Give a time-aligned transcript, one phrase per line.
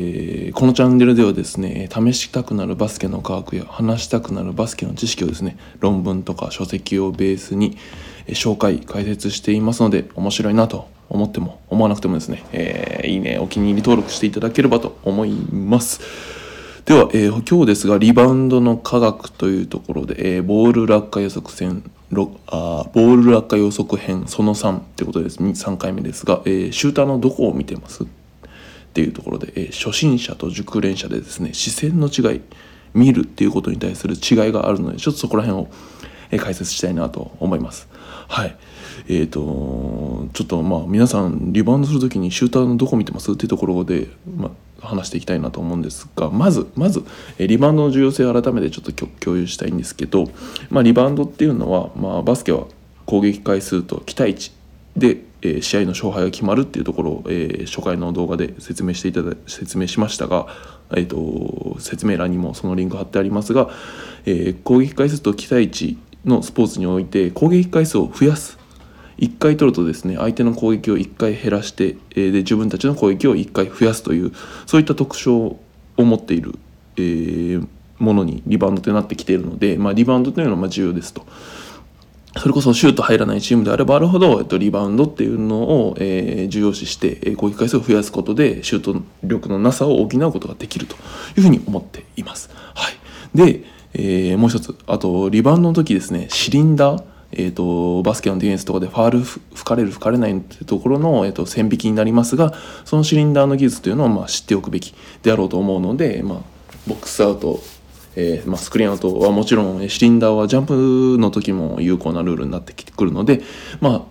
[0.00, 7.76] えー、このチャンネルではですね試したくなるバスケの科学や話したくなるバスケの知識をですね論文とか書籍をベースに
[8.28, 16.00] 紹介解説していますので面白いなと思っても思わなくてもですね、えー、いいねお気に入り登録していただければと思います。
[16.84, 21.82] では、えー、今日ですがリバウンドの科学というところで、えボール落下予測戦
[22.46, 25.38] あボール落下予測編その3ってことです。
[25.38, 28.06] 3回目ですが、えシューターのどこを見てます？
[28.98, 32.40] っていうところで、えー、初心者と熟練者でですね視線の違い
[32.94, 35.68] 見るっていうことに対する違いがあるのでちょっとそこら辺を、
[36.32, 37.88] えー、解説したいなと思います。
[38.26, 38.56] はい
[39.06, 47.04] えーと、ちょっとまあ皆さんリバウンドする時にシューターのどこ見てますっていうところで、ま、話していきたいなと思うんですがまずまず、
[47.38, 50.28] えリバウンドの重要性を改めてちょっと共有したいんですけど、
[50.70, 52.66] まあ、リバウンドっていうのは、まあ、バスケは
[53.06, 54.52] 攻撃回数と期待値
[54.96, 60.46] でえー、試合の勝敗が決まるっていうところを、えー、初回の動画で説明していただ説明しましたが、
[60.90, 63.70] えーと、説明欄にもそのリンク貼ってありますが、
[64.26, 68.58] えー、攻撃回数と期待値のスポーツにおいて攻撃回数を増やす
[69.18, 74.32] 1回取るとですね相手の攻撃を1回減らして、えー、で自分たちの攻撃を1回増やすという
[74.66, 75.58] そういった特徴
[75.96, 76.54] を持っている、
[76.96, 81.26] えー、ものにリバウンドとなってきているので、まあ、リバウンドというのは重要ですと。
[82.36, 90.94] それこそシュート入らないチームであればあるほど、えっと、リバウンドっていうのを、えー、重要視して、えー、攻撃回数を増やすことでシュート力のなさを補うことができると
[91.36, 92.50] いうふうに思っています。
[92.74, 92.94] はい、
[93.36, 102.54] で、えー、もう一つあとリバウンドの時ですねシリンダーえーと、バスケのディフェンスとかでファール吹かれる吹かれないってところの、えーと、線引きになりますが
[102.86, 106.38] そのシリンダーの技術というのを、まあ、知っておくべきであろうと思うので、まあ、
[106.86, 107.60] ボックスアウト
[108.20, 113.42] えー、まあ、スクリーンアウトはもちろんシリンダーはジャンプの時も有効なルールになってくるので、
[113.80, 114.02] まあ、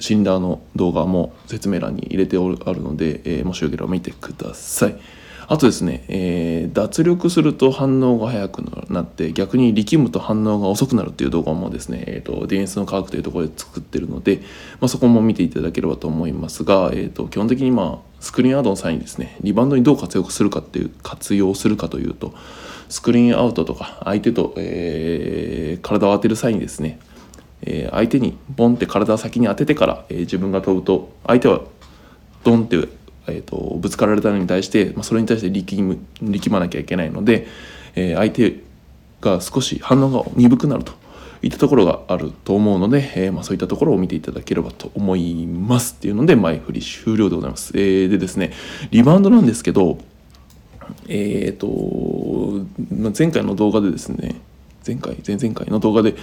[0.00, 4.96] シリンダーの動画も説明欄に入れておるあるので、えー、もしよければ見てください。
[5.46, 8.58] あとですね、えー、脱力すると反応が速く
[8.90, 14.38] なって逆に力むと反応が遅くなるっていう動画もですね、えーと、ディフェンスの科学というところで作ってるので、
[14.80, 22.32] まあ、そこも見ていただければと思いますが、えーと、基本的にまあスクリーンアウトの際にですねリバウンドにどう活用するかっていう活用するかというと
[22.88, 26.98] スクリーンアウトとか相手と、えー、体を当てる際にですね、
[27.62, 31.62] えー、相手にボンって体を先に当ててから、えー、自分が飛ぶと相手は
[32.44, 32.76] ドンって、
[33.26, 37.46] えーと、ぶつかられたのに対して、まあ、それに対して力む力まなきゃいけないので、
[37.94, 38.60] えー、相手
[39.20, 40.92] が少し反応が鈍くなると
[41.42, 47.72] いったところがあると思うので、えー、まあ、そういったところを見ていただければと思いますっていうので前振り終了でございます。
[47.74, 48.52] えー、でですね
[48.90, 49.98] リバウンドなんですけど
[51.08, 51.66] えっ、ー、と、
[53.16, 54.40] 前回の動画でですね
[54.86, 56.14] 前回前々回の動画で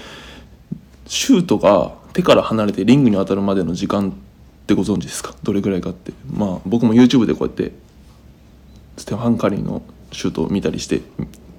[1.08, 4.14] シュートが手から離れてリングに当たるまでの時間っ
[4.68, 5.34] てご存知ですか？
[5.44, 6.14] どれぐらいかって。
[6.32, 7.72] まあ僕も YouTube でこうやって
[8.98, 9.82] ステファン・カリーの
[10.12, 11.02] シュートを見たりして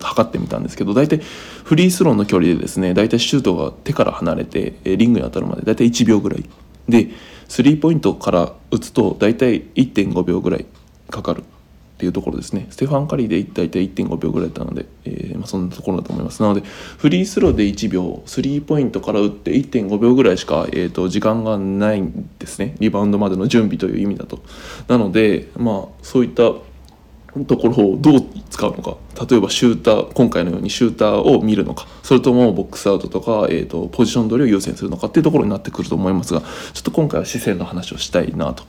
[0.01, 1.19] 測ってみたんですけど大体
[1.65, 6.45] フリースローの距離でですね大体シュートが手から離れてリングに当たるまで大体1秒ぐらい。
[6.89, 7.09] で
[7.49, 10.67] スリーポイントから打つと大体1.5秒ぐらい
[11.11, 11.45] かかる。
[12.03, 12.67] っていうところですね。
[12.71, 16.43] ステファン・カリーで大体1.5秒ぐらいだったので、えー、まあ、そんなところだと思います。
[16.43, 16.63] なので
[16.99, 22.75] フリースローで1秒スリーポイントから打って1.5秒ぐらいしか、えーと、時間がないんですね。
[22.81, 24.41] リバウンドまでの準備という意味だと。
[24.89, 28.97] なのでまあそういったところをどう使うのか。
[29.31, 31.87] 例えばシューター今回のようにシューターを見るのか。
[32.03, 36.49] それともボックスアウトとか、えーと、ポジション取りを優先するのかっていうところになってくると思いますがちょ
[36.81, 38.65] っと今回は視線の話をしたいなと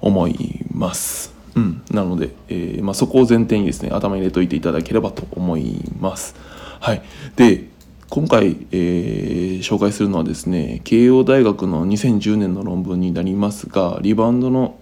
[0.00, 1.35] 思います。
[1.56, 6.36] うん、なので、えー、まあ、そこを前提にですね頭に入れといていただければと思います。
[6.80, 7.02] はい、
[7.34, 7.64] で
[8.10, 14.78] 今回、えー、紹介するのはですね慶応大学の2010年の論文になりますがリバウンドの、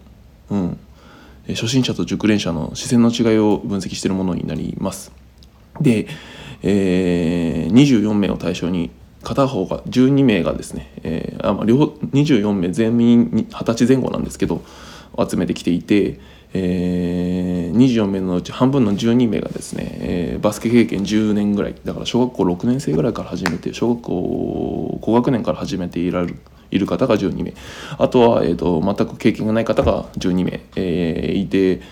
[0.51, 0.79] うん、
[1.49, 5.13] 初心者と熟練者の視線の違いを分析しているものになります。
[5.81, 6.09] で、
[6.63, 8.91] えー、24名を対象に
[9.23, 11.77] 片方が12名がですね、えー、あ、両
[12.13, 14.63] 24名全員20歳前後なんですけど
[15.17, 16.21] 集めてきていて、
[16.57, 26.39] えー、24名のうち半分の12名がですね、えー、バスケ経験10年ぐらいだから小学校6年生ぐらいから始めて小学校高学年から始めていられる
[26.71, 27.55] いる方が12名。
[27.99, 31.83] あとは、えーと、全く経験がない方が12名、えー、いて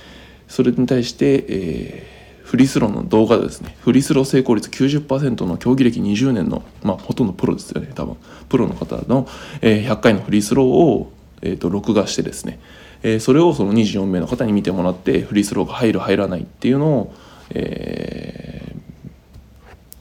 [0.48, 3.76] それに対して、えー、フリースローの動画ですね。
[3.80, 8.16] フリースロー成功率90%の競技歴20年の、まあ、ほとんどプロですよね多分。
[8.48, 9.28] プロの方の、
[9.60, 11.12] えー、100回のフリースローを、
[11.42, 12.60] えーと録画してですね。
[13.02, 17.14] えー、それをその24名の方に見てもらってフリースローが入る入らないっていうのを、
[17.50, 18.74] え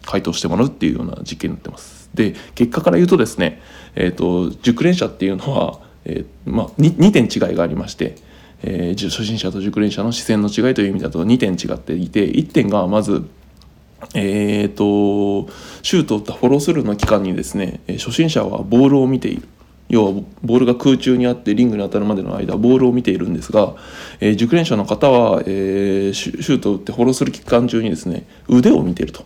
[0.01, 2.09] ー、回答してもらうっていうような実験になってます。
[2.13, 3.61] で結果から言うとですね、
[3.95, 8.15] えーと、熟練者っていうのは、えーまあ、2, 2点違いがありまして、
[8.63, 13.27] えー、初心者と熟練者の視線の違いという意味だと2点違っていて1点がまず
[14.15, 15.51] えーと、
[15.83, 19.47] シュートを打ったフォロースルーの期間にですね初心者はボールを見ている
[19.91, 23.75] 要はボールが空中にあってリングに当たるまでの間ボールを見ているんですが、
[24.21, 29.23] えー、熟練者の方は、えー、シュートを打ってフォローする期間中にですね腕を見ていると。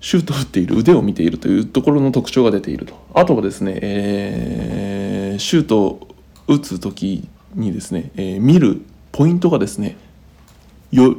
[0.00, 6.08] シュートを打っている腕を見ているというところの特徴が出ているとあとはですね、えー、シュートを
[6.46, 8.80] 打つ時にですね、えー、見る
[9.10, 9.96] ポイントがですね
[10.92, 11.16] よ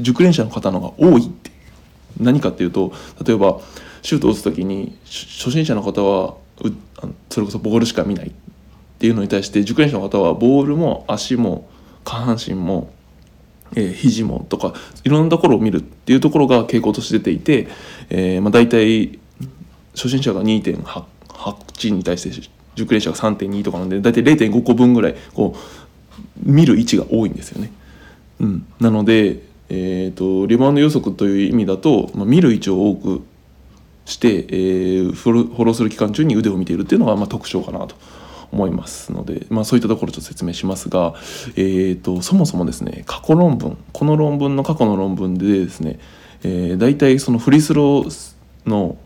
[0.00, 1.50] 熟練者の方のが多いって
[2.18, 3.60] 何かっていうと例えば
[4.00, 6.36] シュートを打つ時に初心者の方は
[7.30, 8.32] それこそボールしか見ないっ
[8.98, 11.68] ていうのに対して熟練者の方はボールも足も
[12.04, 12.92] 下半身も
[13.74, 14.74] えー、肘もとか
[15.04, 17.68] いろんなところを見るっていうところが傾向として出ていて、
[18.10, 19.18] えーまあ、大体
[19.94, 25.58] 初心者が2.8に対して熟練者が3.2とかなんで大体0.5個分ぐらいこう
[26.42, 27.72] 見る位置が多いんですよね。
[28.40, 33.22] うん、なので、えーと、リバウンド予測という意味だと、まあ、見る位置を多く
[34.04, 37.94] して、えー、フォローする期間中に腕を見ているっていうのがまあ特徴かなと
[38.52, 41.14] 思いますので、まあ、そういったところちょっと説明しますが、
[41.56, 45.98] えーと、そもそもですね過去論文この論文の過去の論文でですね、
[46.42, 48.34] えー、大体そのフリースロー
[48.66, 48.98] の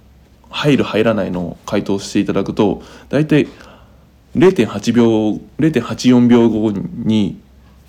[0.51, 3.47] 入る入らないの回答していただくと大体
[4.35, 7.41] 0.8秒0.84秒後に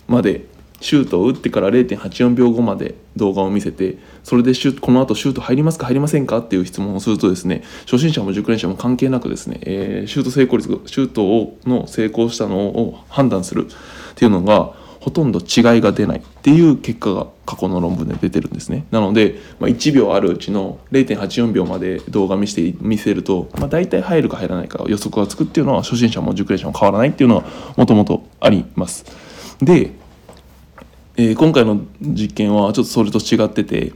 [0.08, 0.46] まで
[0.80, 13.70] シュートを打ってから0.84秒後まで動画を見せてそれでシュこの後シュート入りますか入りませんかっていう質問をするとですね初心者も熟練者も関係なくですね、えー、シュート成功率シュートをの成功したのを判断するっ
[14.16, 18.86] ていうのがほとんど違いが出ないっていう結果が過去の論文で出てるんですね。
[18.92, 27.46] なので、まあ、1秒あるうちの0.84秒まで動画見せて見せると、まあ、大体入るか入らないか予測がつくっていうのは初心者も熟練者も変わらないっていうのは
[27.78, 29.06] もともとあります。
[29.62, 29.92] で
[31.20, 33.92] えー、今回の実験はちょっとそれと違ってて、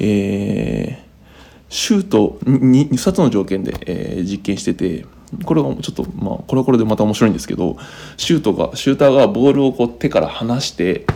[0.00, 5.06] えー、シュート 2, 2, つの条件で、えー、実験してて
[5.44, 7.76] これがちょっとまあこれはこれでまた面白いんですけど
[8.16, 11.06] シュートがシューターがボールをこう手から離して、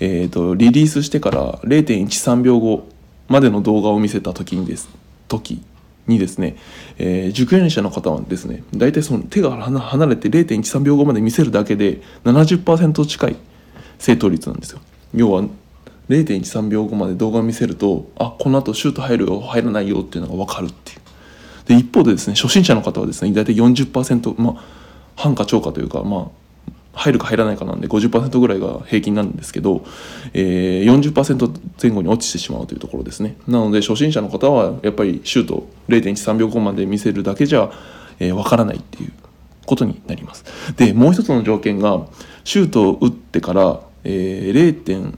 [0.00, 2.86] えーと、リリースしてから0.13秒後
[3.28, 4.90] までの動画を見せた時にです
[5.28, 5.62] 時
[6.06, 6.56] にですね、
[6.98, 13.36] えー、受験者の方はですね大体その手が離れて0.13秒後まで見せるだけで70%近い
[13.98, 14.80] 正答率なんですよ。
[15.16, 15.42] 要は
[16.08, 21.00] 0.13秒後まで動画を見せるとあこのあとシュート入るよ入らないよっていうのが分かるっていう。
[21.66, 24.64] で一方でですね初心者の方はですね大体40%まあ
[25.16, 29.84] 半か超かというかまあ入るか入らないかなんで50%ぐらいが平均なんですけど、
[30.32, 33.36] えー、40%前後に落ちてしまうというところですね。
[33.46, 37.70] なので初心者の方はやっぱりシュート0.13秒後まで見せるだけじゃ、
[38.18, 39.12] えー、分からないっていう
[39.66, 40.44] ことになります。
[40.76, 42.06] でもう一つの条件が
[42.44, 45.12] シュートを打ってからえー、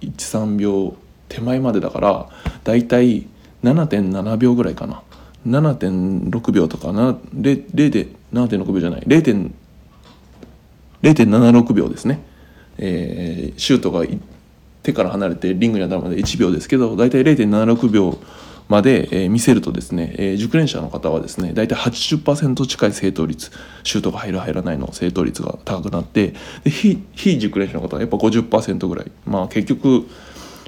[0.00, 0.94] 0.13秒
[1.28, 2.28] 手前までだから
[2.62, 3.26] だいたい
[3.64, 5.02] 7.7秒ぐらいかな。
[5.46, 9.00] 7.6秒とか0.7.6秒じゃない。
[9.00, 12.22] 0.76秒ですね、
[12.78, 14.04] えー、シュートが
[14.84, 18.16] 手から離れてリングに当たるまで1秒ですけど大体0.76秒
[18.72, 23.50] まで、え、見せるとですね、え、熟練者の方はですね大体80%近い正答率
[23.84, 26.32] シュートが入る入らないの正答率が高くなって
[26.64, 29.12] で非非熟練者の方はやっぱ50%ぐらい。
[29.26, 30.08] まあ結局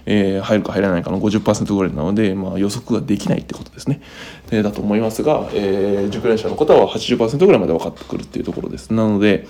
[0.06, 4.02] えー、入るか入らないかの50%ぐらいなので、まあ、予測ができないってことですね、
[4.50, 8.92] えー、だと思いますが、えー、熟練者の方は80%ぐらいまで分かってくるっていうところです。
[8.92, 9.46] なので、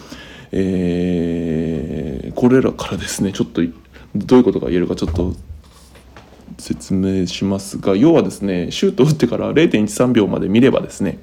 [0.52, 3.62] えー、これらからですねちょっと
[4.14, 5.34] どういうことが言えるかちょっと
[6.58, 11.18] 説明しますが要はですねシュート打ってから0.13秒まで見ればですね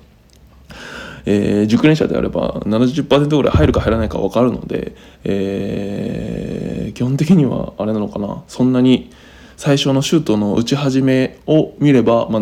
[1.25, 9.11] えー、熟練者であれば70%ぐらい入るか入らないか分かるので、えー、基本的にはあれなのかなそんなに
[9.55, 12.41] 最初のシュートの打ち始めを見れば、まあ、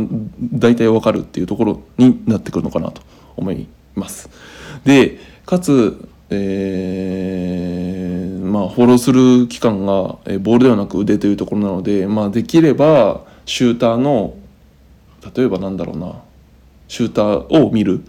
[0.53, 3.01] 大体分かるっていうところになってくるのかなと
[3.36, 4.29] 思います。
[4.86, 6.69] でかつ、えー
[8.70, 14.36] フォローする期間がボールではなく腕というところなので、まあ、できればシューターの
[15.36, 16.22] 例えばなんだろうな
[16.88, 18.02] シューターを見る。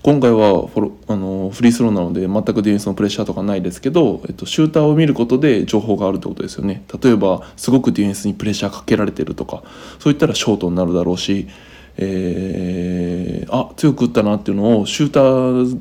[0.00, 6.84] 今回はフォロあのフリースローなので全くディフェンスのプレッシャーとかないですけど、えっと、シューターを見ることで情報があるってことですよね。
[7.02, 9.64] 例えばすごくディフェンスにプレッシャーかけられてるとか
[9.98, 11.48] そういったらショートになるだろうし、
[11.96, 15.78] えー、あ強く打ったなっていうのをシューター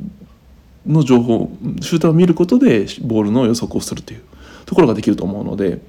[0.87, 1.51] の情報
[1.81, 4.21] シューターを見ることでボールの予測をするという
[4.65, 5.79] ところができると思うので、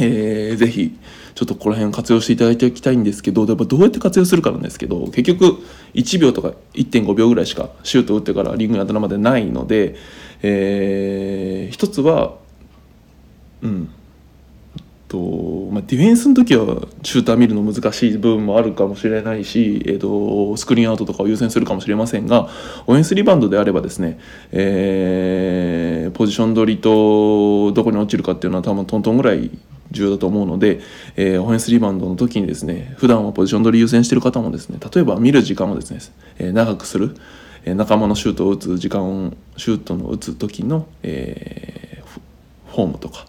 [0.00, 0.96] えー、ぜひ
[1.34, 5.58] ちょっとこの辺活用していただきたいんですけどやっぱどうやって活用するかなんですけど結局
[5.94, 9.96] 1秒とか1.5秒ぐらいしかシュートを打ってからリングに当たるまでないので、
[10.42, 12.36] えー、一つは
[13.62, 13.88] うん
[15.12, 15.18] と、
[15.86, 22.48] ディフェンスの時はシューター見るの難しい部分もあるかもしれないし、えーと、スクリーンアウトとかを優先するかもしれませんが
[22.86, 24.18] オフェンスリバウンドであればですね、
[24.52, 29.50] えー、ポジション取りとどこに落ちるかっていうのは多分トントンぐらい
[29.90, 30.80] 重要だと思うので、
[31.16, 36.00] えー、オフェンスリバウンドの時にですね普段はポジション取り優先している方もですね例えば見る時間をですね、
[36.38, 37.16] えー、長くする、
[37.64, 43.26] えー、仲間のシュートを打つ時間シュートの打つ時の、えー、フォームとか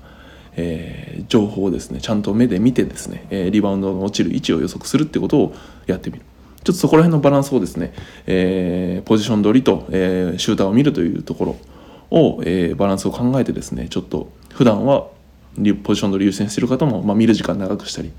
[0.55, 5.55] えー、情報をですねちゃんと目で見てですね、えー、リバウンドの落ちる位置を予測するっていうことを
[5.87, 6.25] やってみる。
[6.63, 7.93] ちょっとそこら辺のバランスをですね、
[8.25, 11.57] えー、ポジション取りと、えシューターを見るというところ
[12.09, 15.07] を、えバランスを考えてですねちょっと普段は
[15.83, 18.11] ポジション取り優先してる方も、まあ、見る時間長くしたり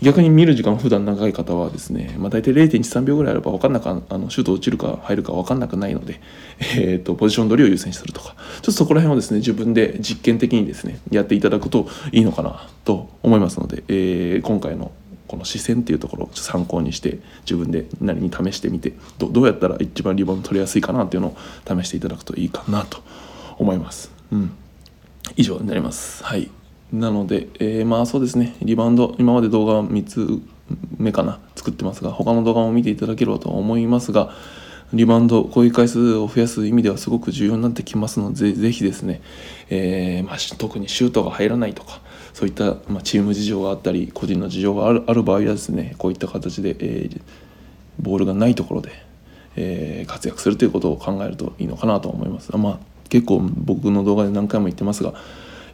[0.00, 6.20] 逆に見る時間普段長い方はですね、まあ、大体0.13秒ぐらいあれば分かんなくあのシュート落ちるか入るか分かんなくないので、
[6.76, 14.92] えーと、ポジション取りを優先するとかちょっとそこら辺をですね自分で実験的にですねやっていただくといいのかなと思いますので、えー、今回の
[15.26, 21.36] この視線っていうところを参考にして自分で何に試してみてどどうやったら一番リバウン取りやすいかなっていうのを
[21.66, 23.02] 試していただくといいかなと
[23.58, 24.10] 思います。
[24.32, 24.52] うん
[25.36, 26.24] 以上になります。
[26.24, 26.50] はい。
[26.92, 30.40] なので、えー、まあそうですね、リバウンド、今まで動画3つ
[30.96, 34.32] 目かな、作ってますが、他の動画も見ていただければと思いますが、
[34.94, 39.20] リバウンド、攻撃回数を増やす意味ではすごく重要になってきますので、ぜひですね、
[39.68, 42.00] えー、まあ、特にシュートが入らないとか、
[42.32, 47.20] そういった、まあ、チーム事情があったり、個人の事情があるある場合はですね、こういった形で、えー、
[48.00, 48.92] ボールがないところで、
[49.56, 52.56] えー、活躍するということを考えるといいのかなと思います。
[52.56, 52.78] まあ、
[53.10, 55.12] 結構僕の動画で何回も言ってますが、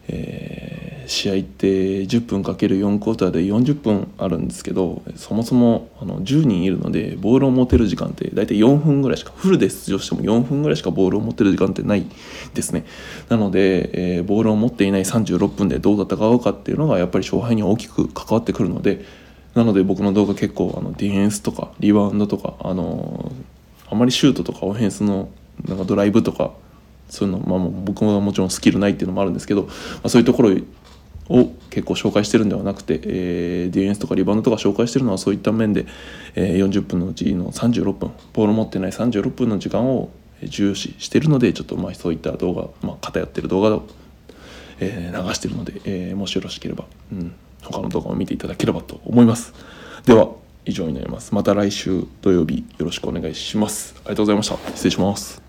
[0.09, 1.67] えー、試合って
[2.05, 12.07] 10分かける4クォーターで40分あるんですけどそもそもあの10人いるのでボールを持てる時間って大体4分ぐらいしかフルで出場しても4分ぐらいしかボールを持ってる時間ってない
[12.55, 12.85] ですね。
[13.29, 19.05] なので、えー、ボールを持っていない36分でどう戦うかっていうのがやっぱり勝敗に大きく関わってくるので
[19.55, 23.33] なので僕の動画結構あのディフェンスとかリバウンドとかあの
[23.91, 25.29] あまりシュートとかオフェンスの
[25.67, 26.53] なんかドライブとか
[27.09, 29.69] そういうの、まあ、僕はもちろんスキルないっていうのもあるんですけど、ま
[30.05, 30.51] あ、そういうところ
[31.29, 35.87] を結構紹介してるんではなくて、えー、ディフェンスとかリバウンドとか紹介してるのはそういった面で、
[36.35, 40.11] えー、40分のうちの36分ボール持ってない36分の時間を
[40.43, 43.85] 重視してるのでちょっとまあそういった動画、まあ、偏ってる動画を、
[44.81, 49.55] えー、流してるので、えー、もしよろしければ、うん、他の動画を見ていただければと思います。
[50.05, 50.29] では
[50.67, 51.35] 以上になります。
[51.35, 53.95] また来週土曜日よろしくお願いします。
[53.99, 54.57] ありがとうございました。
[54.75, 55.44] 失礼します。